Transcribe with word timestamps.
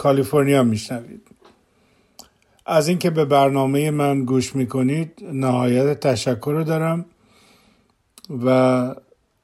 کالیفرنیا 0.00 0.62
میشنوید. 0.62 1.28
از 2.66 2.88
اینکه 2.88 3.10
به 3.10 3.24
برنامه 3.24 3.90
من 3.90 4.24
گوش 4.24 4.56
می‌کنید 4.56 5.12
نهایت 5.32 6.00
تشکر 6.00 6.52
رو 6.52 6.64
دارم 6.64 7.04
و 8.44 8.48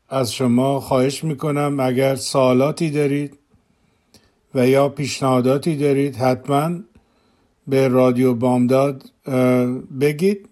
از 0.09 0.33
شما 0.33 0.81
خواهش 0.81 1.25
می‌کنم 1.25 1.81
اگر 1.81 2.15
سوالاتی 2.15 2.91
دارید 2.91 3.39
و 4.55 4.69
یا 4.69 4.89
پیشنهاداتی 4.89 5.77
دارید 5.77 6.17
حتما 6.17 6.71
به 7.67 7.89
رادیو 7.89 8.35
بامداد 8.35 9.11
بگید 10.01 10.49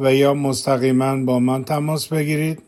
و 0.00 0.14
یا 0.14 0.34
مستقیما 0.34 1.24
با 1.24 1.38
من 1.38 1.64
تماس 1.64 2.08
بگیرید 2.08 2.62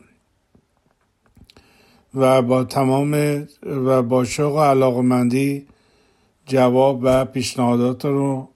و 2.15 2.41
با 2.41 2.63
تمام 2.63 3.13
و 3.63 4.01
با 4.01 4.25
شوق 4.25 4.55
و 4.55 4.59
علاقمندی 4.59 5.70
جواب 6.51 6.99
و 7.03 7.25
پیشنهادات 7.25 8.05
رو 8.05 8.47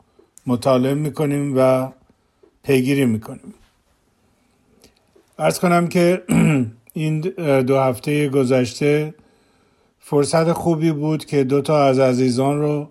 مطالعه 0.48 0.94
می‌کنیم 0.94 1.54
و 1.58 1.92
پیگیری 2.64 3.06
می‌کنیم. 3.06 3.54
ارز 5.40 5.60
کنم 5.60 5.88
که 5.88 6.24
این 6.94 7.20
دو 7.62 7.80
هفته 7.80 8.30
گذشته 8.30 9.14
فرصت 10.00 10.52
خوبی 10.52 10.92
بود 10.92 11.26
که 11.26 11.44
دو 11.44 11.62
تا 11.62 11.86
از 11.86 12.00
عزیزان 12.00 12.60
رو 12.60 12.90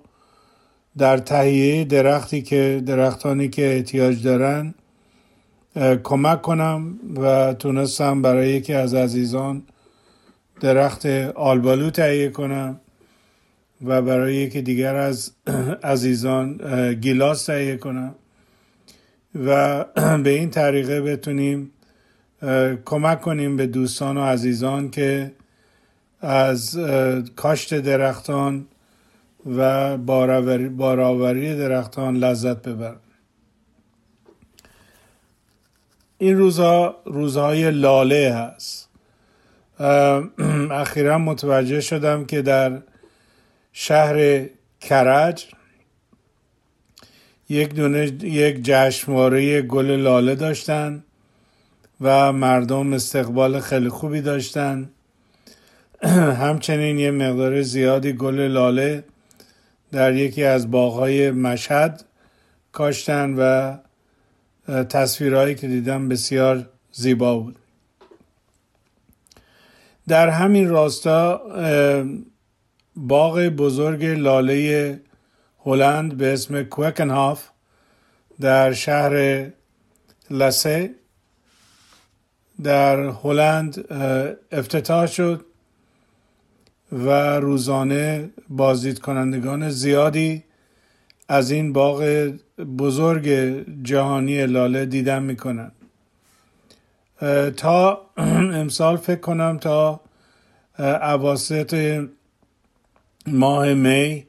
در 0.98 1.18
تهیه 1.18 1.84
درختی 1.84 2.42
که 2.42 2.82
درختانی 2.86 3.48
که 3.48 3.74
احتیاج 3.74 4.22
دارن 4.22 4.74
کمک 6.04 6.42
کنم 6.42 6.98
و 7.16 7.54
تونستم 7.54 8.22
برای 8.22 8.48
یکی 8.50 8.72
از 8.72 8.94
عزیزان 8.94 9.62
درخت 10.60 11.06
آلبالو 11.34 11.90
تهیه 11.90 12.28
کنم. 12.28 12.80
و 13.86 14.02
برای 14.02 14.34
یکی 14.34 14.62
دیگر 14.62 14.96
از 14.96 15.32
عزیزان 15.84 16.60
گیلاس 16.94 17.44
تهیه 17.44 17.76
کنم 17.76 18.14
و 19.34 19.84
به 20.24 20.30
این 20.30 20.50
طریقه 20.50 21.00
بتونیم 21.00 21.70
کمک 22.84 23.20
کنیم 23.20 23.56
به 23.56 23.66
دوستان 23.66 24.16
و 24.16 24.24
عزیزان 24.24 24.90
که 24.90 25.32
از 26.20 26.78
کاشت 27.36 27.74
درختان 27.74 28.66
و 29.56 29.96
بارآوری 30.68 31.56
درختان 31.56 32.16
لذت 32.16 32.68
ببرن. 32.68 32.96
این 36.18 36.38
روزها 36.38 36.96
روزهای 37.04 37.70
لاله 37.70 38.34
هست. 38.34 38.88
اخیرا 40.70 41.18
متوجه 41.18 41.80
شدم 41.80 42.24
که 42.24 42.42
در 42.42 42.78
شهر 43.76 44.46
کرج 44.80 45.46
یک 47.48 47.74
دونه 47.74 48.06
یک 48.22 48.62
جشنواره 48.62 49.62
گل 49.62 49.90
لاله 49.90 50.34
داشتن 50.34 51.04
و 52.00 52.32
مردم 52.32 52.92
استقبال 52.92 53.60
خیلی 53.60 53.88
خوبی 53.88 54.20
داشتن. 54.20 54.90
همچنین 56.42 56.98
یه 56.98 57.10
مقدار 57.10 57.62
زیادی 57.62 58.12
گل 58.12 58.40
لاله 58.40 59.04
در 59.92 60.14
یکی 60.14 60.44
از 60.44 60.70
باغهای 60.70 61.30
مشهد 61.30 62.04
کاشتن 62.72 63.34
و 63.34 63.74
تصویرهایی 64.84 65.54
که 65.54 65.68
دیدم 65.68 66.08
بسیار 66.08 66.68
زیبا 66.92 67.38
بود. 67.38 67.56
در 70.08 70.28
همین 70.28 70.68
راستا 70.68 71.42
باغ 72.96 73.40
بزرگ 73.40 74.04
لاله 74.04 75.00
هلند 75.64 76.16
به 76.16 76.32
اسم 76.32 76.62
کوکنهاف 76.62 77.48
در 78.40 78.72
شهر 78.72 79.46
لسه 80.30 80.94
در 82.62 83.00
هلند 83.00 83.92
افتتاح 84.52 85.06
شد 85.06 85.44
و 86.92 87.10
روزانه 87.40 88.30
بازدید 88.48 88.98
کنندگان 88.98 89.70
زیادی 89.70 90.44
از 91.28 91.50
این 91.50 91.72
باغ 91.72 92.30
بزرگ 92.78 93.28
جهانی 93.82 94.46
لاله 94.46 94.86
دیدن 94.86 95.22
می‌کنن. 95.22 95.72
تا 97.56 98.10
امسال 98.60 98.96
فکر 98.96 99.20
کنم 99.20 99.58
تا 99.58 100.00
عواسط 100.78 102.04
ماه 103.26 103.74
می 103.74 104.26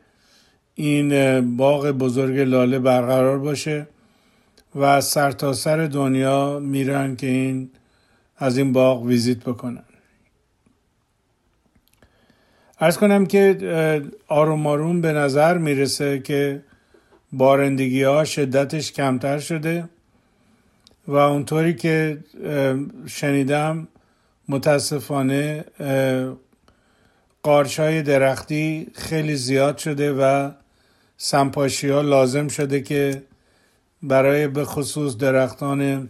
این 0.75 1.57
باغ 1.57 1.91
بزرگ 1.91 2.39
لاله 2.39 2.79
برقرار 2.79 3.39
باشه 3.39 3.87
و 4.75 5.01
سرتاسر 5.01 5.77
سر 5.77 5.87
دنیا 5.87 6.59
میرن 6.59 7.15
که 7.15 7.27
این 7.27 7.69
از 8.37 8.57
این 8.57 8.73
باغ 8.73 9.03
ویزیت 9.03 9.39
بکنن. 9.39 9.83
ارز 12.79 12.97
کنم 12.97 13.25
که 13.25 14.01
آروم 14.27 14.67
آروم 14.67 15.01
به 15.01 15.13
نظر 15.13 15.57
می‌رسه 15.57 16.19
که 16.19 16.61
بارندگی 17.31 18.03
ها 18.03 18.23
شدتش 18.23 18.91
کمتر 18.91 19.39
شده 19.39 19.89
و 21.07 21.15
اونطوری 21.15 21.73
که 21.73 22.17
شنیدم 23.07 23.87
متاسفانه 24.49 25.65
قارچ 27.45 27.79
های 27.79 28.01
درختی 28.01 28.87
خیلی 28.93 29.35
زیاد 29.35 29.77
شده 29.77 30.13
و 30.13 30.51
سمپاشی 31.17 31.89
ها 31.89 32.01
لازم 32.01 32.47
شده 32.47 32.81
که 32.81 33.23
برای 34.03 34.47
به 34.47 34.65
خصوص 34.65 35.17
درختان 35.17 36.09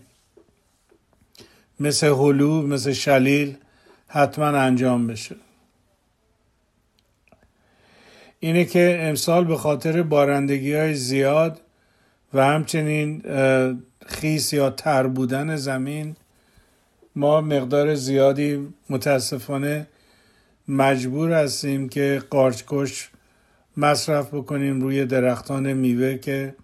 مثل 1.79 2.07
هلو 2.07 2.62
مثل 2.62 2.91
شلیل 2.91 3.57
حتما 4.07 4.45
انجام 4.45 5.07
بشه. 5.07 5.35
اینه 8.40 8.66
که 8.66 8.97
امسال 9.01 9.45
به 9.45 9.57
خاطر 9.57 10.03
بارندگی 10.03 10.74
های 10.74 10.94
زیاد 10.94 11.62
و 12.34 12.45
همچنین 12.45 13.22
خیس 14.06 14.53
یا 14.53 14.69
تر 14.69 15.07
بودن 15.07 15.56
زمین 15.56 16.16
ما 17.16 17.41
مقدار 17.41 17.95
زیادی 17.95 18.68
متاسفانه 18.90 19.88
مجبور 20.67 21.31
هستیم 21.31 21.89
که 21.89 22.23
قارچکش 22.29 23.09
مصرف 23.77 24.33
بکنیم 24.33 24.81
روی 24.81 25.05
درختان 25.05 25.73
میوه 25.73 26.17
که 26.17 26.55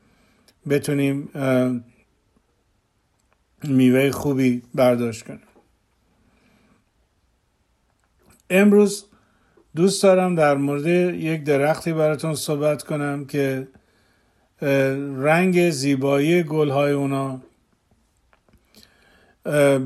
بتونیم 0.69 1.29
میوه 3.63 4.12
خوبی 4.12 4.62
برداشت 4.75 5.25
کنیم. 5.25 5.39
امروز 8.50 9.06
دوست 9.75 10.04
دارم 10.04 10.36
در 10.36 10.56
مورد 10.56 10.86
یک 11.15 11.44
درختی 11.44 11.94
براتون 11.94 12.36
صحبت 12.36 12.83
کنم 12.83 13.25
که 13.25 13.68
رنگ 15.18 15.69
زیبایی 15.69 16.44
گلهای 16.44 16.92
اونا 16.92 17.42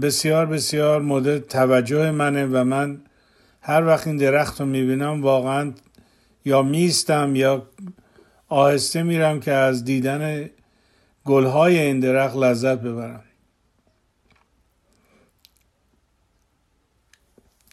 بسیار 0.01 0.45
بسیار 0.45 1.01
مورد 1.01 1.39
توجه 1.39 2.11
منه 2.11 2.45
و 2.45 2.63
من 2.63 3.01
هر 3.67 3.85
وقت 3.85 4.07
این 4.07 4.17
درخت 4.17 4.59
رو 4.59 4.65
می‌بینم 4.65 5.21
واقعا 5.23 5.73
یا 6.45 6.61
میستم 6.61 7.35
یا 7.35 7.67
آهسته 8.47 9.03
میرم 9.03 9.39
که 9.39 9.51
از 9.51 9.83
دیدن 9.83 10.49
گلهای 11.25 11.79
این 11.79 11.99
درخت 11.99 12.35
لذت 12.35 12.77
ببرم. 12.77 13.23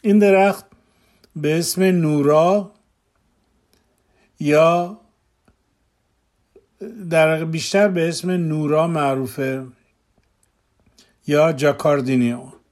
این 0.01 0.19
درخت 0.19 0.65
به 1.35 1.59
اسم 1.59 1.83
نورا 1.83 2.71
یا 4.39 4.99
در 7.09 7.45
بیشتر 7.45 7.87
به 7.87 8.09
اسم 8.09 8.31
نورا 8.31 8.87
معروفه 8.87 9.67
یا 11.27 11.51
جاکاردینیو. 11.53 12.62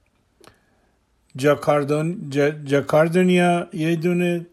جاکاردون 1.36 2.30
جاکاردونیا 2.64 3.68
یه 3.72 3.96
دونه 3.96 4.46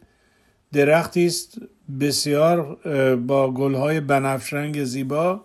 درختی 0.74 1.26
است 1.26 1.58
بسیار 2.00 2.76
با 3.16 3.52
گلهای 3.52 4.00
بنفش 4.00 4.82
زیبا 4.84 5.44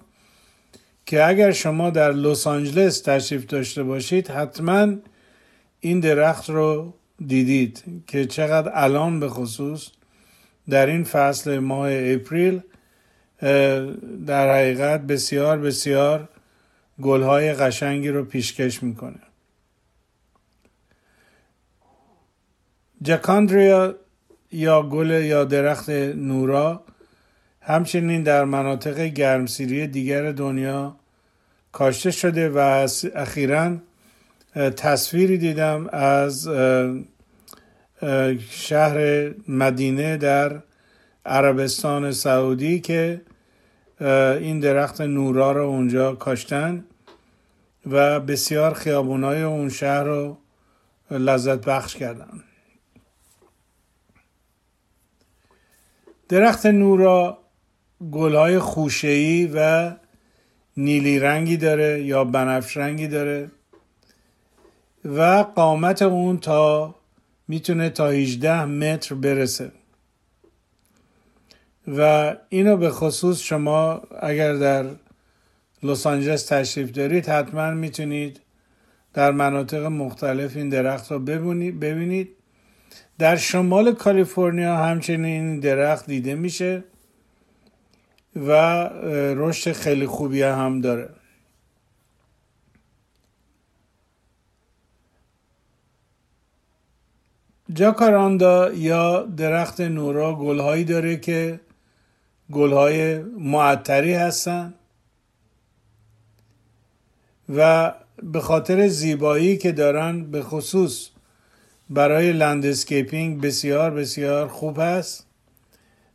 که 1.06 1.24
اگر 1.24 1.52
شما 1.52 1.90
در 1.90 2.12
لس 2.12 2.46
آنجلس 2.46 3.00
تشریف 3.00 3.46
داشته 3.46 3.82
باشید 3.82 4.28
حتما 4.28 4.94
این 5.80 6.00
درخت 6.00 6.50
رو 6.50 6.94
دیدید 7.26 8.02
که 8.06 8.26
چقدر 8.26 8.70
الان 8.74 9.20
به 9.20 9.28
خصوص 9.28 9.88
در 10.68 10.86
این 10.86 11.04
فصل 11.04 11.58
ماه 11.58 11.88
اپریل 11.92 12.60
در 14.26 14.54
حقیقت 14.54 15.00
بسیار 15.00 15.58
بسیار 15.58 16.28
گلهای 17.02 17.52
قشنگی 17.52 18.08
رو 18.08 18.24
پیشکش 18.24 18.82
می‌کنه. 18.82 19.20
جکاندریا 23.04 23.94
یا 24.52 24.82
گل 24.82 25.10
یا 25.10 25.44
درخت 25.44 25.90
نورا 25.90 26.84
همچنین 27.60 28.22
در 28.22 28.44
مناطق 28.44 29.00
گرمسیری 29.00 29.86
دیگر 29.86 30.32
دنیا 30.32 30.96
کاشته 31.72 32.10
شده 32.10 32.48
و 32.48 32.88
اخیرا 33.14 33.76
تصویری 34.54 35.38
دیدم 35.38 35.88
از 35.92 36.48
شهر 38.50 39.30
مدینه 39.48 40.16
در 40.16 40.62
عربستان 41.26 42.12
سعودی 42.12 42.80
که 42.80 43.20
این 44.40 44.60
درخت 44.60 45.00
نورا 45.00 45.52
رو 45.52 45.64
اونجا 45.64 46.14
کاشتن 46.14 46.84
و 47.86 48.20
بسیار 48.20 48.74
خیابونای 48.74 49.42
اون 49.42 49.68
شهر 49.68 50.02
رو 50.02 50.38
لذت 51.10 51.64
بخش 51.64 51.96
کردن. 51.96 52.42
درخت 56.28 56.66
نورا 56.66 57.38
گلهای 58.12 58.58
خوشهی 58.58 59.50
و 59.54 59.92
نیلی 60.76 61.18
رنگی 61.18 61.56
داره 61.56 62.02
یا 62.02 62.24
بنفش 62.24 62.76
رنگی 62.76 63.08
داره 63.08 63.50
و 65.04 65.46
قامت 65.54 66.02
اون 66.02 66.38
تا 66.38 66.94
می‌تونه 67.48 67.90
تا 67.90 68.08
18 68.08 68.64
متر 68.64 69.14
برسه. 69.14 69.72
و 71.88 72.36
اینو 72.48 72.76
به 72.76 72.90
خصوص 72.90 73.40
شما 73.40 74.02
اگر 74.20 74.54
در 74.54 74.86
لس 75.82 76.06
آنجلس 76.06 76.46
تشریف 76.46 76.90
دارید 76.92 77.26
حتما 77.26 77.70
می‌تونید 77.70 78.40
در 79.14 79.32
مناطق 79.32 79.84
مختلف 79.84 80.56
این 80.56 80.68
درخت 80.68 81.12
رو 81.12 81.18
ببینید. 81.18 82.28
در 83.18 83.36
شمال 83.36 83.94
کالیفرنیا 83.94 84.76
همچنین 84.76 85.60
درخت 85.60 86.06
دیده 86.06 86.34
میشه 86.34 86.84
و 88.36 88.50
رشد 89.36 89.72
خیلی 89.72 90.06
خوبی 90.06 90.42
هم 90.42 90.80
داره. 90.80 91.10
جاکاراندا 97.72 98.72
یا 98.72 99.22
درخت 99.22 99.80
نورا 99.80 100.34
گلهایی 100.34 100.84
داره 100.84 101.16
که 101.16 101.60
گلهای 102.52 103.18
معطری 103.22 104.14
هستن 104.14 104.74
و 107.56 107.92
به 108.22 108.40
خاطر 108.40 108.88
زیبایی 108.88 109.56
که 109.56 109.72
دارن 109.72 110.24
به 110.30 110.42
خصوص 110.42 111.08
برای 111.90 112.32
لندسکیپینگ 112.32 113.40
بسیار 113.40 113.90
بسیار 113.90 114.48
خوب 114.48 114.78
هست 114.80 115.26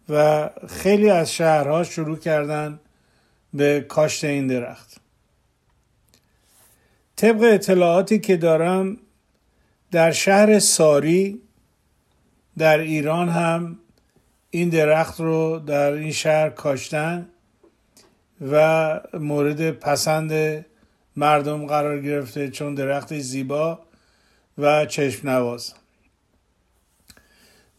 و 0.09 0.49
خیلی 0.67 1.09
از 1.09 1.33
شهرها 1.33 1.83
شروع 1.83 2.17
کردن 2.17 2.79
به 3.53 3.85
کاشت 3.89 4.23
این 4.23 4.47
درخت. 4.47 4.97
طبق 7.15 7.43
اطلاعاتی 7.43 8.19
که 8.19 8.37
دارم 8.37 8.97
در 9.91 10.11
شهر 10.11 10.59
ساری 10.59 11.41
در 12.57 12.77
ایران 12.77 13.29
هم 13.29 13.79
این 14.49 14.69
درخت 14.69 15.19
رو 15.19 15.59
در 15.59 15.91
این 15.91 16.11
شهر 16.11 16.49
کاشتن 16.49 17.29
و 18.51 18.99
مورد 19.13 19.71
پسند 19.71 20.65
مردم 21.15 21.65
قرار 21.65 22.01
گرفته 22.01 22.49
چون 22.49 22.75
درخت 22.75 23.19
زیبا 23.19 23.79
و 24.59 24.85
چشم 24.85 25.29
نواز 25.29 25.73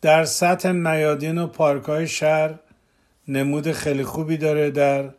در 0.01 0.25
سطح 0.25 0.73
میادین 0.73 1.39
و 1.39 1.47
پارک 1.47 1.85
های 1.85 2.09
شهر 2.09 2.55
نمود 3.29 3.73
خیلی 3.73 4.05
خوبی 4.05 4.37
داره 4.37 4.71
در 4.71 5.11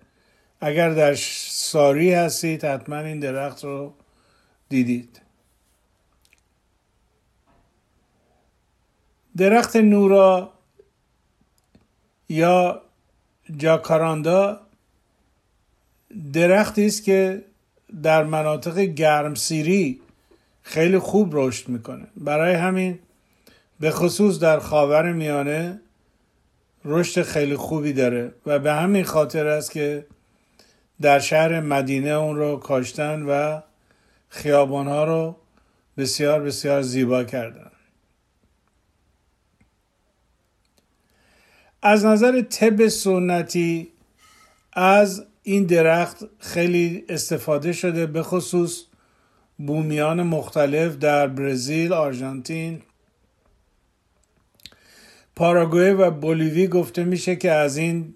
اگر 0.61 0.89
در 0.89 1.13
ساری 1.15 2.13
هستید 2.13 2.65
حتما 2.65 2.97
این 2.97 3.19
درخت 3.19 3.63
رو 3.63 3.93
دیدید. 4.69 5.21
درخت 9.37 9.75
نورا 9.75 10.53
یا 12.29 12.81
جاکاراندا 13.57 14.61
درختی 16.33 16.85
است 16.85 17.03
که 17.03 17.45
در 18.03 18.23
مناطق 18.23 18.79
گرمسیری 18.79 20.01
خیلی 20.71 20.99
خوب 20.99 21.29
رشد 21.31 21.69
می‌کنه. 21.69 22.07
برای 22.17 22.53
همین 22.53 22.99
به 23.79 23.91
خصوص 23.91 24.39
در 24.39 24.59
خاور 24.59 25.11
میانه 25.11 25.81
رشد 26.85 27.21
خیلی 27.21 27.55
خوبی 27.55 27.93
داره 27.93 28.33
و 28.45 28.59
به 28.59 28.73
همین 28.73 29.03
خاطر 29.03 29.47
است 29.47 29.71
که 29.71 30.05
در 31.01 31.19
شهر 31.19 31.59
مدینه 31.59 32.09
اون 32.09 32.35
رو 32.35 32.57
کاشتن 32.57 33.21
و 33.21 33.61
خیابانها 34.29 35.03
رو 35.03 35.35
بسیار 35.97 36.41
بسیار 36.41 36.81
زیبا 36.81 37.23
کردن. 37.23 37.71
از 41.81 42.05
نظر 42.05 42.41
طب 42.41 42.87
سنتی 42.87 43.91
از 44.73 45.25
این 45.43 45.65
درخت 45.65 46.17
خیلی 46.39 47.05
استفاده 47.09 47.73
شده 47.73 48.05
به 48.05 48.23
خصوص 48.23 48.83
بومیان 49.57 50.23
مختلف 50.23 50.95
در 50.95 51.27
برزیل، 51.27 51.93
آرژانتین، 51.93 52.81
پاراگوئه 55.35 55.93
و 55.93 56.11
بولیوی 56.11 56.67
گفته 56.67 57.03
میشه 57.03 57.35
که 57.35 57.51
از 57.51 57.77
این 57.77 58.15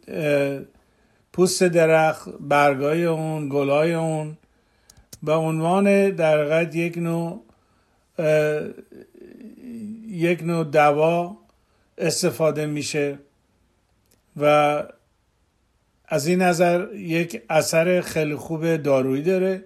پوست 1.34 1.64
درخت 1.64 2.30
برگای 2.40 3.06
اون 3.06 3.50
گلای 3.50 3.94
اون 3.94 4.38
به 5.24 5.34
عنوان 5.34 6.10
در 6.10 6.76
یک 6.76 6.98
نوع 6.98 7.44
یک 10.08 10.44
نوع 10.44 10.64
دوا 10.64 11.38
استفاده 11.98 12.66
میشه 12.66 13.20
و 14.38 14.84
از 16.08 16.28
این 16.28 16.42
نظر 16.42 16.94
یک 16.94 17.42
اثر 17.50 18.02
خیلی 18.02 18.36
خوب 18.36 18.76
دارویی 18.76 19.24
داره. 19.24 19.64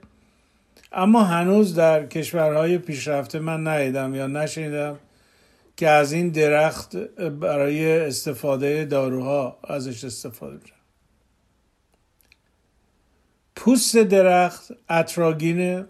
اما 0.92 1.24
هنوز 1.24 1.76
در 1.76 2.06
کشورهای 2.06 2.78
پیشرفته 2.78 3.40
من 3.40 3.68
ندیدم 3.68 4.16
یا 4.16 4.28
نشنیدم 4.28 5.00
که 5.78 5.90
از 5.90 6.12
این 6.12 6.30
درخت 6.30 6.96
برای 7.40 8.00
استفاده 8.00 8.86
داروها 8.86 9.60
ازش 9.64 10.04
استفاده 10.04 10.58
بشه 10.58 10.74
پوست 13.56 13.98
درخت 13.98 14.72
اتراگین 14.90 15.86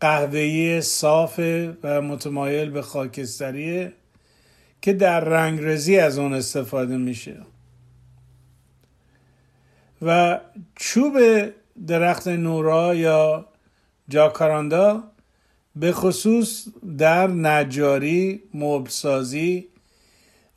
قهوه‌ای 0.00 0.80
صاف 0.80 1.40
و 1.82 2.02
متمایل 2.02 2.70
به 2.70 2.82
خاکستریه 2.82 3.92
که 4.82 4.92
در 4.92 5.20
رنگرزی 5.20 5.98
از 5.98 6.18
اون 6.18 6.34
استفاده 6.34 6.96
میشه. 6.96 7.36
و 10.02 10.40
چوب 10.74 11.18
درخت 11.86 12.28
نورا 12.28 12.94
یا 12.94 13.48
جاکاراندا 14.08 15.02
به 15.76 15.92
خصوص 15.92 16.68
در 16.98 17.26
نجاری 17.26 18.42
مبسازی 18.54 19.68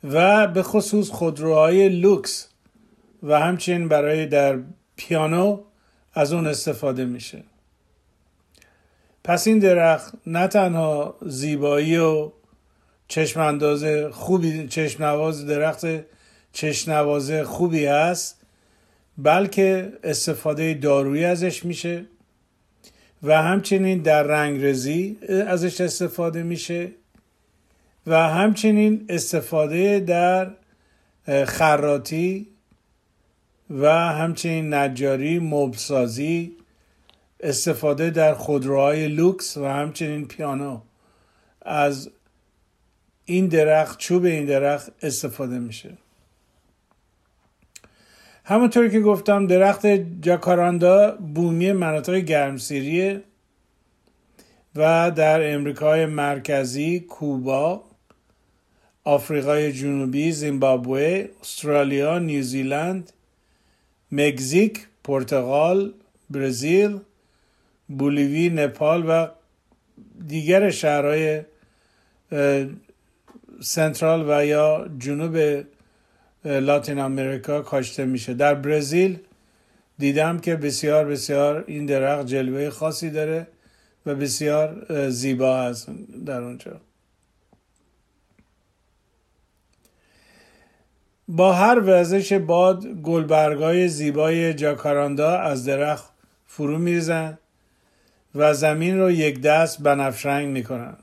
و 0.04 0.46
به 0.46 0.62
خصوص 0.62 1.10
خودروهای 1.10 1.88
لوکس 1.88 2.48
و 3.22 3.40
همچنین 3.40 3.88
برای 3.88 4.26
در 4.26 4.58
پیانو 4.96 5.60
از 6.14 6.32
اون 6.32 6.46
استفاده 6.46 7.04
میشه. 7.04 7.42
پس 9.24 9.46
این 9.46 9.58
درخت 9.58 10.14
نه 10.26 10.46
تنها 10.46 11.14
زیبایی 11.22 11.96
و 11.96 12.30
چشم 13.08 13.40
انداز 13.40 13.84
خوبی 14.12 14.68
چشم 14.68 15.04
نواز 15.04 15.46
درخت 15.46 15.86
چشم 16.52 17.44
خوبی 17.44 17.86
هست 17.86 18.40
بلکه 19.18 19.92
استفاده 20.04 20.74
دارویی 20.74 21.24
ازش 21.24 21.64
میشه. 21.64 22.04
و 23.22 23.42
همچنین 23.42 23.98
در 23.98 24.22
رنگرزی 24.22 25.18
ازش 25.46 25.80
استفاده 25.80 26.42
میشه 26.42 26.90
و 28.06 28.28
همچنین 28.28 29.06
استفاده 29.08 30.00
در 30.00 30.50
خراتی 31.44 32.46
و 33.70 33.88
همچنین 33.88 34.74
نجاری 34.74 35.38
مبسازی 35.38 36.56
استفاده 37.40 38.10
در 38.10 38.34
خودروهای 38.34 39.08
لوکس 39.08 39.56
و 39.56 39.64
همچنین 39.64 40.28
پیانو. 40.28 40.80
از 41.62 42.10
این 43.24 43.46
درخت 43.46 43.98
چوب 43.98 44.24
این 44.24 44.44
درخت 44.44 44.92
استفاده 45.02 45.58
میشه. 45.58 45.90
همونطوری 48.50 48.90
که 48.90 49.00
گفتم 49.00 49.46
درخت 49.46 49.86
جاکاراندا 50.20 51.16
بومی 51.34 51.72
مناطق 51.72 52.14
گرمسیریه 52.14 53.22
و 54.76 55.10
در 55.10 55.54
امریکای 55.54 56.06
مرکزی 56.06 57.00
کوبا 57.00 57.84
آفریقای 59.04 59.72
جنوبی 59.72 60.32
زیمبابوه 60.32 61.28
استرالیا 61.40 62.18
نیوزیلند 62.18 63.12
مکزیک 64.12 64.86
پرتغال 65.04 65.92
برزیل 66.30 66.98
بولیوی 67.88 68.48
نپال 68.48 69.04
و 69.08 69.26
دیگر 70.28 70.70
شهرهای 70.70 71.42
سنترال 73.60 74.24
و 74.28 74.46
یا 74.46 74.86
جنوب 74.98 75.64
لاتین 76.44 76.98
امریکا 76.98 77.62
کاشته 77.62 78.04
میشه. 78.04 78.34
در 78.34 78.54
برزیل 78.54 79.18
دیدم 79.98 80.38
که 80.38 80.56
بسیار 80.56 81.04
بسیار 81.04 81.64
این 81.66 81.86
درخت 81.86 82.26
جلوه 82.26 82.70
خاصی 82.70 83.10
داره 83.10 83.46
و 84.06 84.14
بسیار 84.14 84.86
زیبا 85.10 85.62
هست 85.62 85.88
در 86.26 86.42
اونجا. 86.42 86.80
با 91.28 91.52
هر 91.52 91.80
وزش 91.84 92.32
باد 92.32 92.86
گلبرگای 92.86 93.88
زیبای 93.88 94.54
جاکاراندا 94.54 95.38
از 95.38 95.64
درخت 95.64 96.10
فرو 96.46 96.78
میریزن 96.78 97.38
و 98.34 98.54
زمین 98.54 98.98
رو 98.98 99.10
یک 99.10 99.40
دست 99.40 99.82
بنفشنگ 99.82 100.48
می‌کنن. 100.48 100.96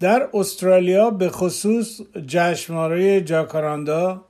در 0.00 0.28
استرالیا 0.34 1.10
به 1.10 1.28
خصوص 1.28 2.00
جشنواره 2.26 3.20
جاکاراندا 3.20 4.24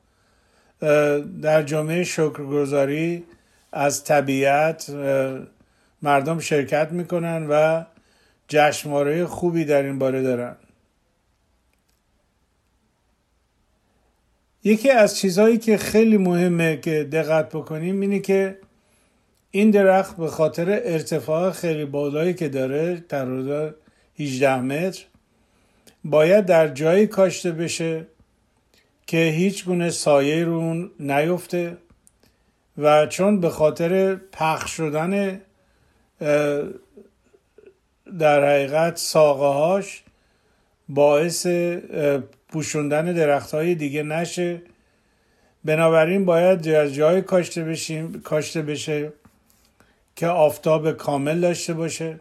در 1.43 1.63
جمعه 1.63 2.05
شکرگزاری 2.05 3.25
از 3.73 4.05
طبیعت 4.05 4.91
مردم 6.03 6.39
شرکت 6.39 6.93
می‌کنن 6.93 7.47
و 7.51 7.85
جشنواره 8.49 9.27
خوبی 9.27 9.65
در 9.65 9.83
این 9.83 9.99
باره 9.99 10.23
دارن. 10.23 10.57
یکی 14.65 14.91
از 14.91 15.17
چیزهایی 15.19 15.59
که 15.59 15.77
خیلی 15.77 16.17
مهمه 16.17 16.77
که 16.77 17.05
دقت 17.05 17.49
بکنیم 17.49 18.01
اینه 18.01 18.19
که 18.19 18.59
این 19.51 19.71
درخت 19.71 20.17
به 20.17 20.29
خاطر 20.29 20.71
ارتفاع 20.85 21.51
خیلی 21.51 21.85
بالایی 21.85 22.35
که 22.35 22.49
داره 22.49 23.05
در 23.09 23.27
18 24.19 24.61
متر 24.61 25.05
باید 26.11 26.47
در 26.47 26.69
جایی 26.69 27.07
کاشته 27.07 27.53
بشه 27.53 28.07
که 29.07 29.17
هیچ 29.17 29.65
گونه 29.65 29.91
سایه 29.91 30.45
رو 30.45 30.53
اون 30.53 30.91
نیفته 31.01 31.77
و 32.79 33.07
چون 33.07 33.41
به 33.41 33.51
خاطر 33.51 34.15
پخش 34.15 34.71
شدن 34.71 35.41
در 38.19 38.45
حقیقت 38.45 38.97
ساقه 38.97 39.59
هاش 39.59 40.03
باعث 40.89 41.47
پوشوندن 42.49 43.05
درخت 43.13 43.55
های 43.55 43.75
دیگه 43.75 44.03
نشه. 44.03 44.63
بنابراین 45.65 46.25
باید 46.25 46.63
جای 46.93 47.23
کاشته, 47.23 47.65
بشیم، 47.65 48.21
کاشته 48.21 48.63
بشه 48.63 49.13
که 50.17 50.27
آفتاب 50.27 50.93
کامل 50.93 51.41
داشته 51.41 51.75
باشه 51.75 52.21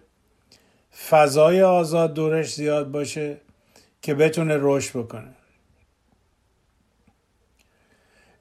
فضای 1.09 1.61
آزاد 1.61 2.13
دورش 2.13 2.53
زیاد 2.53 2.91
باشه 2.91 3.37
که 4.05 4.13
بتونه 4.13 4.57
رشد 4.59 5.00
بکنه. 5.00 5.33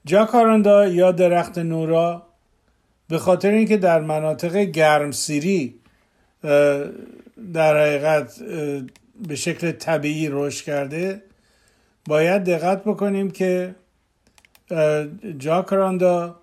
جاکاراندا 0.05 0.87
یا 0.87 1.11
درخت 1.11 1.57
نورا 1.57 2.27
به 3.07 3.17
خاطر 3.17 3.51
اینکه 3.51 3.77
در 3.77 3.99
مناطق 3.99 4.57
گرمسیری 4.57 5.79
در 7.53 7.81
حقیقت 7.81 8.39
به 9.27 9.35
شکل 9.35 9.71
طبیعی 9.71 10.29
رشد 10.31 10.65
کرده 10.65 11.21
باید 12.07 12.43
دقت 12.43 12.83
بکنیم 12.83 13.31
که 13.31 13.75
جاکاراندا 15.37 16.39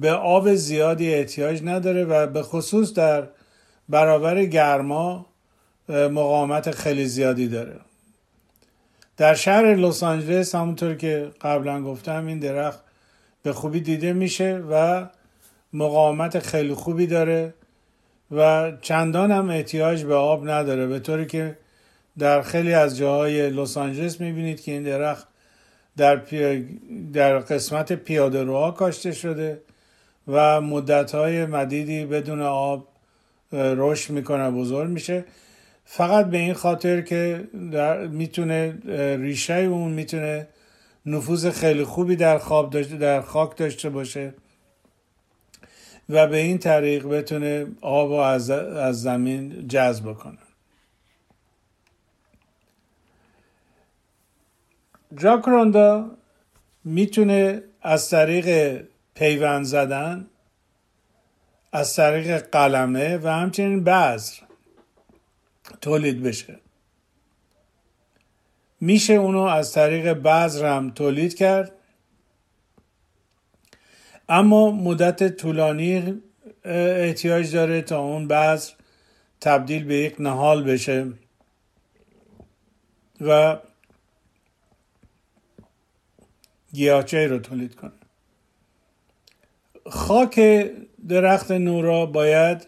به 0.00 0.12
آب 0.12 0.54
زیادی 0.54 1.14
احتیاج 1.14 1.62
نداره 1.64 2.04
و 2.04 2.26
به 2.26 2.42
خصوص 2.42 2.94
در 2.94 3.28
برابر 3.88 4.44
گرما 4.44 5.26
مقاومت 5.88 6.70
خیلی 6.70 7.06
زیادی 7.06 7.48
داره. 7.48 7.87
در 9.18 9.34
شهر 9.34 9.74
لس 9.74 10.02
آنجلس 10.02 10.54
همونطور 10.54 10.94
که 10.94 11.30
قبلا 11.40 11.82
گفتم 11.82 12.26
این 12.26 12.38
درخت 12.38 12.80
به 13.42 13.52
خوبی 13.52 13.80
دیده 13.80 14.12
میشه 14.12 14.62
و 14.70 15.06
مقاومت 15.72 16.38
خیلی 16.38 16.74
خوبی 16.74 17.06
داره 17.06 17.54
و 18.30 18.72
چندان 18.80 19.30
هم 19.30 19.50
احتیاج 19.50 20.04
به 20.04 20.14
آب 20.14 20.48
نداره. 20.50 20.86
به 20.86 20.98
طوری 20.98 21.26
که 21.26 21.58
در 22.18 22.42
خیلی 22.42 22.74
از 22.74 22.96
جاهای 22.96 23.50
لس 23.50 23.76
آنجلس 23.76 24.20
می‌بینید 24.20 24.60
که 24.60 24.72
این 24.72 24.82
درخت 24.82 25.28
در, 25.96 26.22
در 27.12 27.38
قسمت 27.38 27.92
پیاده 27.92 28.42
روها 28.42 28.70
کاشته 28.70 29.12
شده 29.12 29.60
و 30.28 30.60
مدت 30.60 31.14
های 31.14 31.46
مدیدی 31.46 32.04
بدون 32.04 32.42
آب 32.42 32.88
رشد 33.52 34.12
می‌کنه 34.12 34.50
بزرگ 34.50 34.88
میشه. 34.88 35.24
فقط 35.90 36.26
به 36.26 36.38
این 36.38 36.54
خاطر 36.54 37.00
که 37.00 37.48
می‌تونه 38.10 38.78
ریشه 39.16 39.54
اون 39.54 39.92
می‌تونه 39.92 40.48
نفوذ 41.06 41.50
خیلی 41.50 41.84
خوبی 41.84 42.16
در 42.16 42.38
خواب 42.38 42.70
داشته 42.70 42.96
در 42.96 43.20
خاک 43.20 43.56
داشته 43.56 43.90
باشه 43.90 44.34
و 46.08 46.26
به 46.26 46.36
این 46.36 46.58
طریق 46.58 47.06
بتونه 47.06 47.66
آب 47.80 48.12
از, 48.12 48.50
از 48.50 49.02
زمین 49.02 49.68
جذب 49.68 50.12
کنه 50.12 50.38
جاکروندا 55.16 56.10
می‌تونه 56.84 57.62
از 57.82 58.10
طریق 58.10 58.80
پیوند 59.14 59.64
زدن 59.64 60.26
از 61.72 61.96
طریق 61.96 62.50
قلمه 62.50 63.16
و 63.16 63.28
همچنین 63.28 63.84
بذر 63.84 64.47
تولید 65.80 66.22
بشه. 66.22 66.58
میشه 68.80 69.12
اونو 69.12 69.40
از 69.40 69.72
طریق 69.72 70.12
بذر 70.12 70.66
هم 70.66 70.90
تولید 70.90 71.34
کرد. 71.34 71.72
اما 74.28 74.70
مدت 74.70 75.36
طولانی 75.36 76.22
احتیاج 76.64 77.54
داره 77.54 77.82
تا 77.82 78.00
اون 78.00 78.28
بذر 78.28 78.72
تبدیل 79.40 79.84
به 79.84 79.94
یک 79.94 80.20
نهال 80.20 80.64
بشه. 80.64 81.12
و 83.20 83.58
گیاهچه 86.72 87.26
رو 87.26 87.38
تولید 87.38 87.74
کنه. 87.74 87.92
خاک 89.86 90.40
درخت 91.08 91.50
نورا 91.50 92.06
باید 92.06 92.66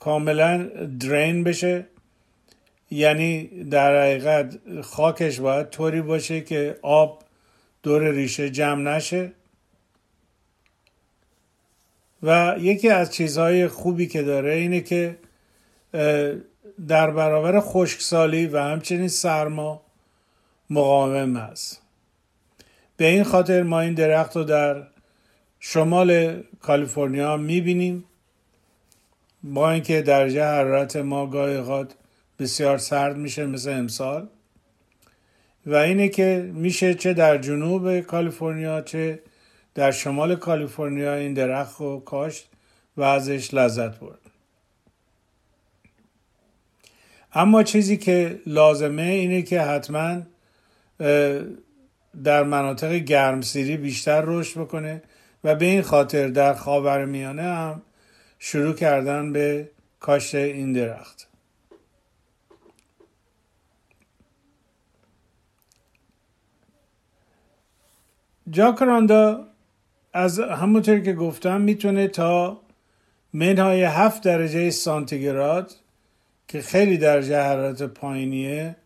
کاملا 0.00 0.70
درین 1.00 1.44
بشه. 1.44 1.86
یعنی 2.90 3.46
در 3.64 4.02
حقیقت 4.02 4.58
خاکش 4.82 5.40
باید 5.40 5.70
طوری 5.70 6.02
باشه 6.02 6.40
که 6.40 6.78
آب 6.82 7.22
دور 7.82 8.10
ریشه 8.10 8.50
جمع 8.50 8.96
نشه. 8.96 9.32
و 12.22 12.56
یکی 12.58 12.88
از 12.88 13.12
چیزهای 13.12 13.68
خوبی 13.68 14.06
که 14.06 14.22
داره 14.22 14.52
اینه 14.54 14.80
که 14.80 15.16
در 16.88 17.10
برابر 17.10 17.60
خشکسالی 17.60 18.46
و 18.46 18.58
همچنین 18.58 19.08
سرما 19.08 19.82
مقاوم 20.70 21.36
است. 21.36 21.82
به 22.96 23.06
این 23.06 23.24
خاطر 23.24 23.62
ما 23.62 23.80
این 23.80 23.94
درخت 23.94 24.36
رو 24.36 24.44
در 24.44 24.82
شمال 25.60 26.42
کالیفرنیا 26.60 27.36
می‌بینیم. 27.36 28.04
با 29.42 29.70
اینکه 29.70 30.02
درجه 30.02 30.44
حرارت 30.44 30.96
ما 30.96 31.26
گاهی 31.26 31.56
بسیار 32.38 32.78
سرد 32.78 33.16
میشه 33.16 33.46
مثل 33.46 33.70
امسال. 33.70 34.28
و 35.66 35.74
اینه 35.74 36.08
که 36.08 36.50
میشه 36.54 36.94
چه 36.94 37.12
در 37.12 37.38
جنوب 37.38 38.00
کالیفرنیا 38.00 38.80
چه 38.80 39.22
در 39.74 39.90
شمال 39.90 40.36
کالیفرنیا 40.36 41.14
این 41.14 41.34
درخت 41.34 41.80
رو 41.80 42.00
کاشت 42.00 42.48
و 42.96 43.02
ازش 43.02 43.54
لذت 43.54 43.98
برد. 43.98 44.18
اما 47.32 47.62
چیزی 47.62 47.96
که 47.96 48.40
لازمه 48.46 49.02
اینه 49.02 49.42
که 49.42 49.60
حتما 49.60 50.22
در 52.24 52.42
مناطق 52.42 52.92
گرمسیری 52.92 53.76
بیشتر 53.76 54.22
رشد 54.26 54.60
بکنه 54.60 55.02
و 55.44 55.54
به 55.54 55.64
این 55.64 55.82
خاطر 55.82 56.28
در 56.28 56.54
خاور 56.54 57.04
میانه 57.04 57.42
هم 57.42 57.82
شروع 58.38 58.74
کردن 58.74 59.32
به 59.32 59.70
کاشت 60.00 60.34
این 60.34 60.72
درخت. 60.72 61.27
جاکراندا 68.50 69.44
از 70.12 70.40
همونطور 70.40 70.98
که 71.00 71.12
گفتم 71.12 71.60
می‌تونه 71.60 72.08
تا 72.08 72.60
منهای 73.32 73.82
هفت 73.82 74.22
درجه 74.22 74.70
سانتیگراد 74.70 75.72
که 76.48 76.60
خیلی 76.60 76.98
درجه 76.98 77.40
حرارت 77.42 77.82
پایینیه 77.82 78.76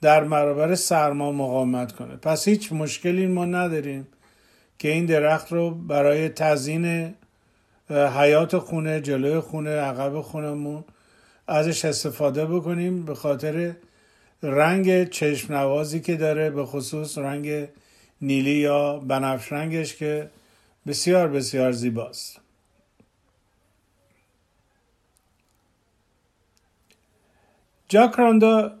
در 0.00 0.24
برابر 0.24 0.74
سرما 0.74 1.32
مقاومت 1.32 1.92
کنه. 1.92 2.16
پس 2.16 2.48
هیچ 2.48 2.72
مشکلی 2.72 3.26
ما 3.26 3.44
نداریم 3.44 4.08
که 4.78 4.88
این 4.88 5.06
درخت 5.06 5.52
رو 5.52 5.70
برای 5.70 6.28
تزیین 6.28 7.14
حیات 7.90 8.58
خونه 8.58 9.00
جلوی 9.00 9.40
خونه 9.40 9.70
عقب 9.70 10.20
خونمون 10.20 10.84
ازش 11.46 11.84
استفاده 11.84 12.46
بکنیم 12.46 13.04
به 13.04 13.14
خاطر 13.14 13.74
رنگ 14.42 15.08
چشم 15.08 15.54
نوازی 15.54 16.00
که 16.00 16.16
داره 16.16 16.50
به 16.50 16.64
خصوص 16.64 17.18
رنگ 17.18 17.68
نیلی 18.22 18.54
یا 18.54 18.98
بنفش 18.98 19.52
رنگش 19.52 19.96
که 19.96 20.30
بسیار 20.86 21.28
بسیار 21.28 21.72
زیباست. 21.72 22.40
جاکراندا 27.88 28.72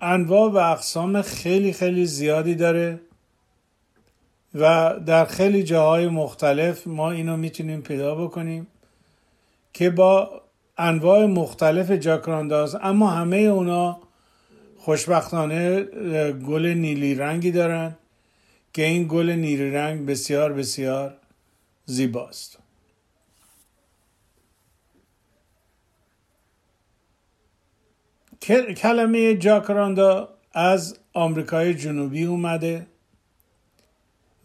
انواع 0.00 0.50
و 0.50 0.56
اقسام 0.56 1.22
خیلی 1.22 1.72
خیلی 1.72 2.06
زیادی 2.06 2.54
داره 2.54 3.00
و 4.54 4.94
در 5.06 5.24
خیلی 5.24 5.62
جاهای 5.62 6.08
مختلف 6.08 6.86
ما 6.86 7.10
اینو 7.10 7.36
می‌تونیم 7.36 7.82
پیدا 7.82 8.14
بکنیم 8.14 8.66
که 9.72 9.90
با 9.90 10.42
انواع 10.78 11.26
مختلف 11.26 11.90
جاکرانداز 11.90 12.76
اما 12.82 13.10
همه 13.10 13.36
اونا 13.36 13.98
خوشبختانه 14.78 15.82
گل 16.32 16.66
نیلی 16.66 17.14
رنگی 17.14 17.50
دارن. 17.50 17.96
که 18.76 18.82
این 18.82 19.08
گل 19.08 19.30
نیلی 19.30 19.70
رنگ 19.70 20.06
بسیار 20.06 20.52
بسیار 20.52 21.16
زیباست. 21.86 22.58
کلمه 28.76 29.36
جاکراندا 29.36 30.28
از 30.52 30.98
آمریکای 31.12 31.74
جنوبی 31.74 32.24
اومده 32.24 32.86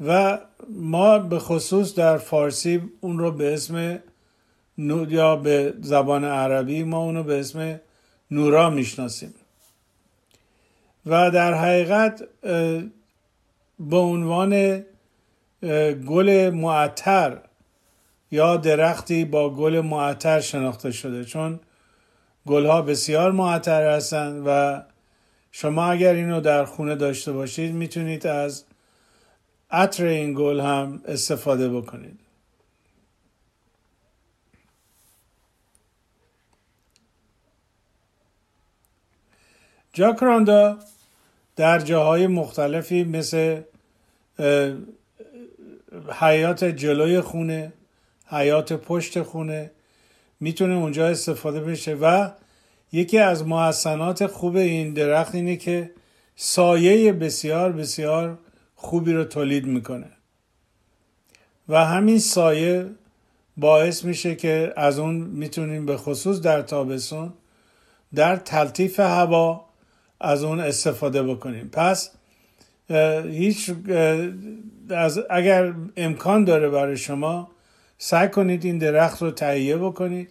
و 0.05 0.39
ما 0.69 1.19
به 1.19 1.39
خصوص 1.39 1.95
در 1.95 2.17
فارسی 2.17 2.81
اون 3.01 3.19
رو 3.19 3.31
به 3.31 3.53
اسم 3.53 3.99
یا 4.77 5.35
به 5.35 5.73
زبان 5.81 6.23
عربی 6.23 6.83
ما 6.83 7.03
اونو 7.03 7.23
به 7.23 7.39
اسم 7.39 7.79
نورا 8.31 8.69
می‌شناسیم. 8.69 9.33
و 11.05 11.31
در 11.31 11.53
حقیقت 11.53 12.27
به 13.89 13.97
عنوان 13.97 14.83
گل 16.07 16.49
معطر 16.49 17.37
یا 18.31 18.57
درختی 18.57 19.25
با 19.25 19.49
گل 19.49 19.81
معطر 19.81 20.39
شناخته 20.39 20.91
شده. 20.91 21.25
چون 21.25 21.59
گلها 22.45 22.81
بسیار 22.81 23.31
معطر 23.31 23.95
هستند 23.95 24.43
و 24.45 24.81
شما 25.51 25.85
اگر 25.85 26.13
اینو 26.13 26.41
در 26.41 26.65
خونه 26.65 26.95
داشته 26.95 27.31
باشید 27.31 27.73
می‌تونید 27.75 28.27
از 28.27 28.63
عطر 29.71 30.05
این 30.05 30.33
گل 30.33 30.59
هم 30.59 31.01
استفاده 31.05 31.69
بکنید. 31.69 32.19
جاکراندا 39.93 40.79
در 41.55 41.79
جاهای 41.79 42.27
مختلفی 42.27 43.03
مثل 43.03 43.61
حیات 46.19 46.63
جلوی 46.63 47.21
خونه 47.21 47.73
حیات 48.27 48.73
پشت 48.73 49.21
خونه 49.21 49.71
می‌تونه 50.39 50.73
اونجا 50.73 51.07
استفاده 51.07 51.59
بشه 51.59 51.95
و 51.95 52.29
یکی 52.91 53.17
از 53.17 53.47
محسنات 53.47 54.27
خوب 54.27 54.55
این 54.55 54.93
درخت 54.93 55.35
اینه 55.35 55.55
که 55.55 55.91
سایه 56.35 57.13
بسیار 57.13 57.71
بسیار 57.71 58.37
خوبی 58.75 59.13
رو 59.13 59.23
تولید 59.23 59.65
می‌کنه. 59.65 60.11
و 61.69 61.85
همین 61.85 62.19
سایه 62.19 62.85
باعث 63.57 64.05
میشه 64.05 64.35
که 64.35 64.73
از 64.77 64.99
اون 64.99 65.15
می‌تونیم 65.15 65.85
به 65.85 65.97
خصوص 65.97 66.41
در 66.41 66.61
تابستون 66.61 67.33
در 68.15 68.35
تلطیف 68.35 68.99
هوا 68.99 69.65
از 70.19 70.43
اون 70.43 70.59
استفاده 70.59 71.23
بکنیم. 71.23 71.69
پس 71.73 72.11
هیچ 73.31 73.71
از 74.89 75.19
اگر 75.29 75.73
امکان 75.97 76.43
داره 76.43 76.69
برای 76.69 76.97
شما 76.97 77.51
سعی 77.97 78.27
کنید 78.27 78.65
این 78.65 78.77
درخت 78.77 79.21
رو 79.21 79.31
تهیه 79.31 79.77
بکنید 79.77 80.29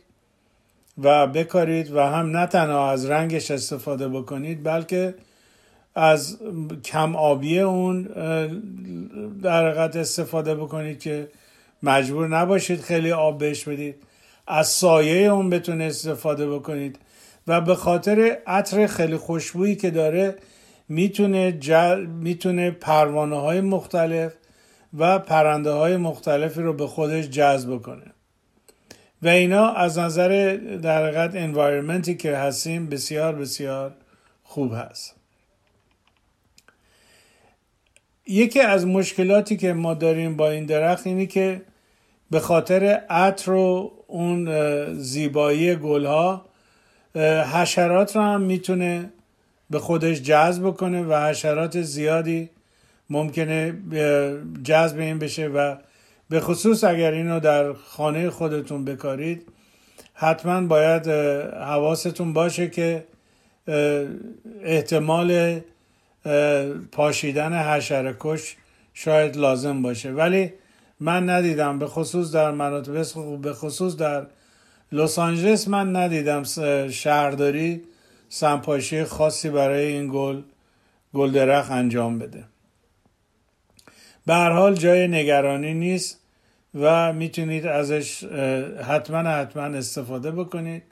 و 0.98 1.26
بکارید 1.26 1.92
و 1.92 2.00
هم 2.00 2.36
نه 2.36 2.46
تنها 2.46 2.90
از 2.90 3.06
رنگش 3.06 3.50
استفاده 3.50 4.08
بکنید 4.08 4.64
بلکه 4.64 5.14
از 5.94 6.38
کم 6.84 7.16
آبی 7.16 7.60
اون 7.60 8.02
در 9.42 9.66
حقیقت 9.66 9.96
استفاده 9.96 10.54
بکنید 10.54 11.00
که 11.00 11.28
مجبور 11.82 12.28
نباشید 12.28 12.80
خیلی 12.80 13.12
آب 13.12 13.38
بهش 13.38 13.64
بدید. 13.64 13.94
از 14.46 14.68
سایه 14.68 15.32
اون 15.32 15.50
بتونه 15.50 15.84
استفاده 15.84 16.50
بکنید. 16.50 16.98
و 17.46 17.60
به 17.60 17.74
خاطر 17.74 18.38
عطر 18.46 18.86
خیلی 18.86 19.16
خوشبویی 19.16 19.76
که 19.76 19.90
داره 19.90 20.36
می‌تونه 20.90 21.58
می‌تونه 22.06 22.70
پروانه 22.70 23.36
های 23.36 23.60
مختلف 23.60 24.32
و 24.98 25.18
پرنده 25.18 25.70
های 25.70 25.96
مختلفی 25.96 26.62
رو 26.62 26.72
به 26.72 26.86
خودش 26.86 27.28
جذب 27.28 27.82
کنه 27.82 28.06
و 29.22 29.28
اینا 29.28 29.72
از 29.72 29.98
نظر 29.98 30.56
در 30.82 31.02
حقیقت 31.02 31.34
انوایرمنتی 31.34 32.14
که 32.14 32.36
هستیم 32.36 32.86
بسیار 32.86 33.34
بسیار 33.34 33.92
خوب 34.42 34.72
هست. 34.74 35.14
یکی 38.26 38.60
از 38.60 38.86
مشکلاتی 38.86 39.56
که 39.56 39.72
ما 39.72 39.94
داریم 39.94 40.36
با 40.36 40.50
این 40.50 40.66
درخت 40.66 41.06
اینه 41.06 41.26
که 41.26 41.62
به 42.30 42.40
خاطر 42.40 42.84
عطر 43.10 43.52
و 43.52 43.92
اون 44.06 44.48
زیبایی 44.94 45.76
گلها 45.76 46.44
حشرات 47.52 48.16
رو 48.16 48.22
هم 48.22 48.40
می‌تونه 48.40 49.10
به 49.70 49.78
خودش 49.78 50.22
جذب 50.22 50.70
کنه 50.70 51.02
و 51.02 51.28
حشرات 51.28 51.82
زیادی 51.82 52.50
ممکنه 53.10 53.74
جذب 54.64 54.98
این 54.98 55.18
بشه 55.18 55.48
و 55.48 55.76
به 56.30 56.40
خصوص 56.40 56.84
اگر 56.84 57.12
اینو 57.12 57.40
در 57.40 57.72
خانه 57.72 58.30
خودتون 58.30 58.84
بکارید 58.84 59.46
حتما 60.14 60.60
باید 60.60 61.08
حواستون 61.08 62.32
باشه 62.32 62.68
که 62.68 63.04
احتمال 64.62 65.60
پاشیدن 66.92 67.52
حشره 67.52 68.16
کش 68.20 68.56
شاید 68.94 69.36
لازم 69.36 69.82
باشه. 69.82 70.10
ولی 70.10 70.52
من 71.00 71.30
ندیدم 71.30 71.78
به 71.78 71.86
خصوص 71.86 72.32
در 72.32 72.50
مناطق 72.50 73.04
به 73.42 73.52
خصوص 73.52 73.96
در 73.96 74.26
لس 74.92 75.18
آنجلس 75.18 75.68
من 75.68 75.96
ندیدم 75.96 76.42
شهرداری 76.88 77.82
سنپاشی 78.32 79.04
خاصی 79.04 79.50
برای 79.50 79.86
این 79.86 80.10
گل 80.12 80.42
گل 81.14 81.30
درخت 81.30 81.70
انجام 81.70 82.18
بده. 82.18 82.44
به 84.26 84.34
هر 84.34 84.50
حال 84.50 84.74
جای 84.74 85.08
نگرانی 85.08 85.74
نیست 85.74 86.20
و 86.74 87.12
می‌تونید 87.12 87.66
ازش 87.66 88.24
حتما 88.82 89.18
حتما 89.18 89.62
استفاده 89.62 90.30
بکنید 90.30 90.82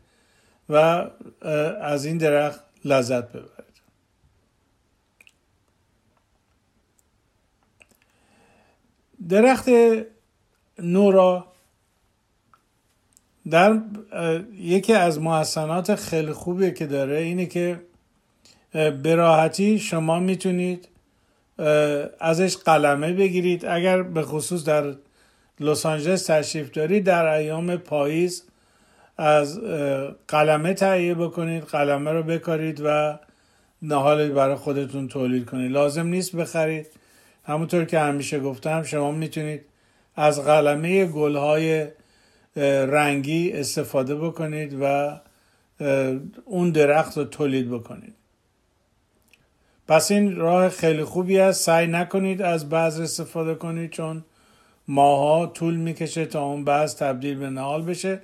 و 0.68 0.74
از 1.82 2.04
این 2.04 2.18
درخت 2.18 2.60
لذت 2.84 3.28
ببرید. 3.28 3.82
درخت 9.28 9.68
نورا 10.78 11.47
در 13.50 13.78
یکی 14.58 14.92
از 14.92 15.20
محسنات 15.20 15.94
خیلی 15.94 16.32
خوبی 16.32 16.70
که 16.70 16.86
داره 16.86 17.16
اینه 17.16 17.46
که 17.46 17.80
به 19.02 19.14
راحتی 19.14 19.78
شما 19.78 20.18
می‌تونید 20.20 20.88
ازش 22.20 22.56
قلمه 22.56 23.12
بگیرید. 23.12 23.66
اگر 23.66 24.02
به 24.02 24.22
خصوص 24.22 24.64
در 24.64 24.94
لس 25.60 25.86
آنجلس 25.86 26.26
تشریف 26.26 26.70
دارید 26.70 27.04
در 27.04 27.26
ایام 27.26 27.76
پاییز 27.76 28.44
از 29.16 29.60
قلمه 30.28 30.74
تهیه 30.74 31.14
بکنید 31.14 31.64
قلمه 31.64 32.12
رو 32.12 32.22
بکارید 32.22 32.82
و 32.84 33.18
نهال 33.82 34.28
برای 34.28 34.56
خودتون 34.56 35.08
تولید 35.08 35.46
کنید. 35.46 35.72
لازم 35.72 36.06
نیست 36.06 36.36
بخرید. 36.36 36.86
همونطور 37.44 37.84
که 37.84 37.98
همیشه 37.98 38.40
گفتم 38.40 38.82
شما 38.82 39.10
می‌تونید 39.10 39.60
از 40.16 40.44
قلمه 40.44 41.06
گلهای 41.06 41.86
رنگی 42.58 43.52
استفاده 43.52 44.14
بکنید 44.14 44.76
و 44.80 45.16
اون 46.44 46.70
درخت 46.70 47.18
رو 47.18 47.24
تولید 47.24 47.70
بکنید. 47.70 48.14
پس 49.88 50.10
این 50.10 50.36
راه 50.36 50.68
خیلی 50.68 51.04
خوبی 51.04 51.38
است. 51.38 51.64
سعی 51.64 51.86
نکنید 51.86 52.42
از 52.42 52.68
بعض 52.68 53.00
استفاده 53.00 53.54
کنید 53.54 53.90
چون 53.90 54.24
ماها 54.88 55.46
طول 55.46 55.76
می‌کشه 55.76 56.26
تا 56.26 56.44
اون 56.44 56.64
بعض 56.64 56.96
تبدیل 56.96 57.38
به 57.38 57.50
نهال 57.50 57.82
بشه. 57.82 58.20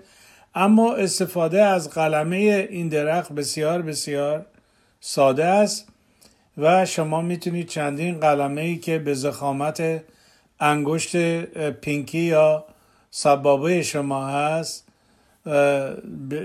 اما 0.54 0.94
استفاده 0.94 1.62
از 1.62 1.90
قلمه 1.90 2.36
این 2.70 2.88
درخت 2.88 3.32
بسیار 3.32 3.82
بسیار 3.82 4.46
ساده 5.00 5.44
است 5.44 5.88
و 6.58 6.86
شما 6.86 7.22
می‌تونید 7.22 7.68
چندین 7.68 8.20
قلمه 8.20 8.60
ای 8.60 8.76
که 8.76 8.98
به 8.98 9.14
زخامت 9.14 10.02
انگشت 10.60 11.16
پینکی 11.70 12.18
یا 12.18 12.64
سبابه 13.16 13.82
شما 13.82 14.26
هست 14.26 14.88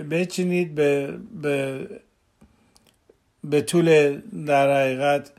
بچینید 0.09 0.75
به, 0.75 1.13
به, 1.41 1.87
به 3.43 3.61
طول 3.61 4.17
در 4.45 4.81
حقیقت 4.81 5.31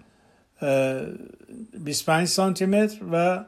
25 1.84 2.28
سانتی 2.28 2.66
متر 2.66 2.98
و 3.12 3.44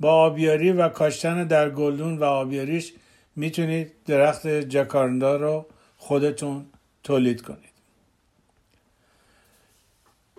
با 0.00 0.12
آبیاری 0.12 0.72
و 0.72 0.88
کاشتن 0.88 1.44
در 1.44 1.70
گلدون 1.70 2.18
و 2.18 2.24
آبیاریش 2.24 2.92
می‌تونید 3.36 3.92
درخت 4.06 4.46
جکارندا 4.46 5.36
رو 5.36 5.66
خودتون 5.96 6.66
تولید 7.02 7.42
کنید. 7.42 7.74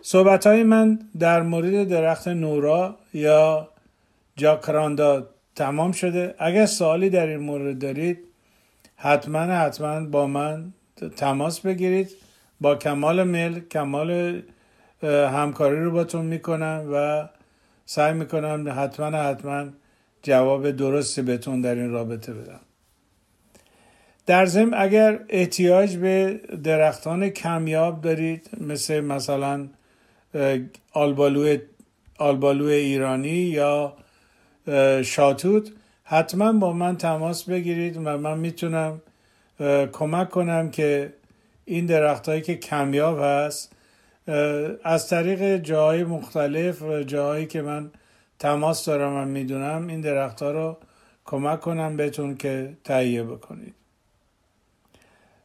صحبت 0.01 0.47
های 0.47 0.63
من 0.63 0.99
در 1.19 1.41
مورد 1.41 1.87
درخت 1.87 2.27
نورا 2.27 2.97
یا 3.13 3.69
جاکراندا 4.35 5.34
تمام 5.55 5.91
شده. 5.91 6.35
اگر 6.39 6.65
سوالی 6.65 7.09
در 7.09 7.27
این 7.27 7.39
مورد 7.39 7.79
دارید 7.79 8.19
حتما 8.95 9.39
حتما 9.39 10.05
با 10.05 10.27
من 10.27 10.73
تماس 11.15 11.59
بگیرید. 11.59 12.09
با 12.61 12.75
کمال 12.75 13.27
میل 13.27 13.59
کمال 13.59 14.41
همکاری 15.03 15.83
رو 15.83 15.91
باتون 15.91 16.25
می‌کنم 16.25 16.89
و 16.93 17.27
سعی 17.85 18.13
می‌کنم 18.13 18.73
حتما 18.77 19.17
حتما 19.17 19.65
جواب 20.23 20.71
درستی 20.71 21.21
بهتون 21.21 21.61
در 21.61 21.75
این 21.75 21.91
رابطه 21.91 22.33
بدم. 22.33 22.59
در 24.25 24.45
ضمن 24.45 24.73
اگر 24.73 25.19
احتیاج 25.29 25.97
به 25.97 26.39
درختان 26.63 27.29
کمیاب 27.29 28.01
دارید 28.01 28.49
مثل 28.61 28.99
مثلا 28.99 29.67
آلبالو 30.93 31.57
آلبالو 32.17 32.65
ایرانی 32.65 33.29
یا 33.29 33.93
شاتوت 35.03 35.71
حتما 36.03 36.53
با 36.53 36.73
من 36.73 36.97
تماس 36.97 37.43
بگیرید 37.43 37.97
و 37.97 38.17
من 38.17 38.37
می‌تونم 38.37 39.01
کمک 39.91 40.29
کنم 40.29 40.71
که 40.71 41.13
این 41.65 41.85
درخت 41.85 42.29
هایی 42.29 42.41
که 42.41 42.55
کمیاب 42.55 43.19
هست 43.21 43.71
از 44.83 45.09
طریق 45.09 45.57
جاهای 45.57 46.03
مختلف 46.03 46.83
جاهایی 46.83 47.45
که 47.45 47.61
من 47.61 47.91
تماس 48.39 48.85
دارم 48.85 49.15
و 49.15 49.25
می‌دونم 49.25 49.87
این 49.87 50.01
درخت 50.01 50.41
ها 50.41 50.51
رو 50.51 50.77
کمک 51.25 51.61
کنم 51.61 51.97
بهتون 51.97 52.37
که 52.37 52.77
تهیه 52.83 53.23
بکنید. 53.23 53.73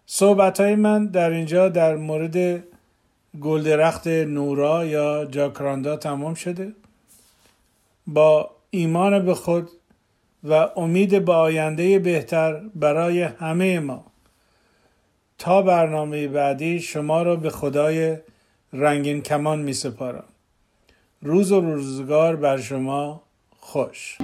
صحبت 0.06 0.60
های 0.60 0.74
من 0.74 1.06
در 1.06 1.30
اینجا 1.30 1.68
در 1.68 1.96
مورد 1.96 2.64
گل 3.40 3.62
درخت 3.62 4.06
نورا 4.06 4.84
یا 4.84 5.24
جاکراندا 5.24 5.96
تمام 5.96 6.34
شده. 6.34 6.72
با 8.06 8.50
ایمان 8.70 9.24
به 9.24 9.34
خود 9.34 9.68
و 10.44 10.68
امید 10.76 11.24
به 11.24 11.32
آینده 11.32 11.98
بهتر 11.98 12.60
برای 12.74 13.22
همه 13.22 13.80
ما. 13.80 14.04
تا 15.38 15.62
برنامه 15.62 16.28
بعدی 16.28 16.80
شما 16.80 17.22
را 17.22 17.36
به 17.36 17.50
خدای 17.50 18.16
رنگین 18.72 19.22
کمان 19.22 19.58
می 19.58 19.72
سپارم 19.72 20.24
روز 21.22 21.52
و 21.52 21.60
روزگار 21.60 22.36
بر 22.36 22.60
شما 22.60 23.22
خوش. 23.60 24.18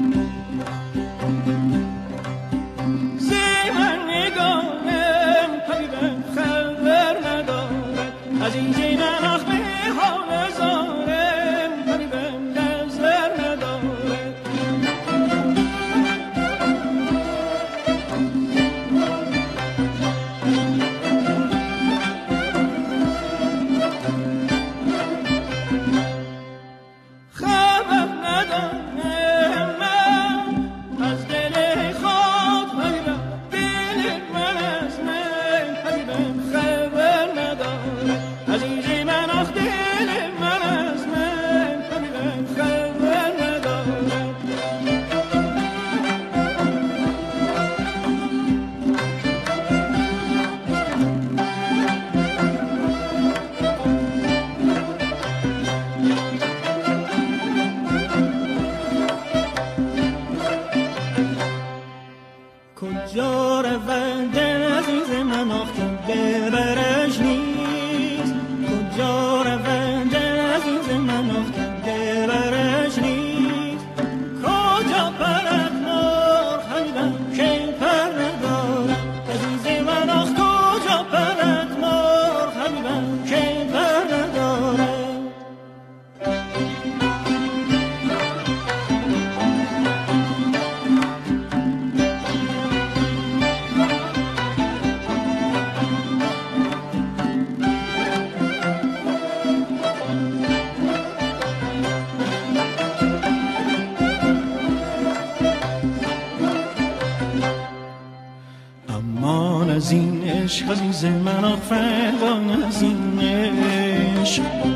شب 114.25 114.66
ما 114.66 114.76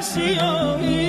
سر 0.00 0.20
ندارد 0.20 0.99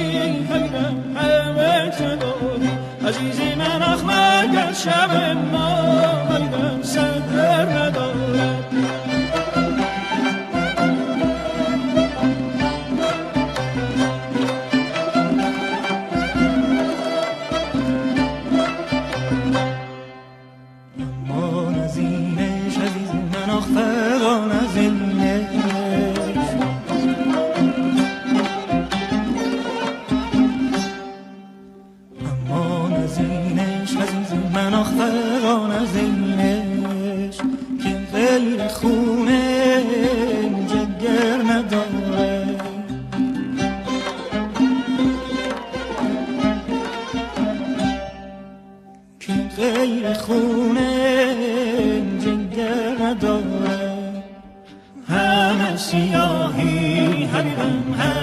ندارد. 53.11 54.23
همه 55.09 55.77
سیاهی 55.77 57.23
همین 57.25 57.53
هم 57.53 58.20